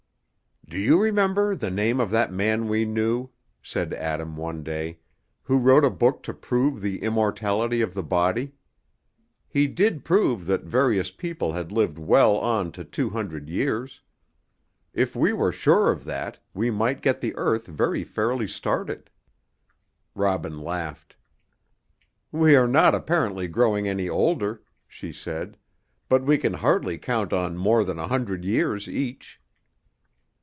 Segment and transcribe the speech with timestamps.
[0.69, 3.29] "Do you remember the name of that man we knew,"
[3.61, 4.99] said Adam one day,
[5.43, 8.53] "who wrote a book to prove the immortality of the body?
[9.49, 13.99] He did prove that various people had lived well on to two hundred years.
[14.93, 19.09] If we were sure of that, we might get the earth very fairly started."
[20.15, 21.17] Robin laughed.
[22.31, 25.57] "We are not apparently growing any older," she said;
[26.07, 29.37] "but we can hardly count on more than a hundred years each."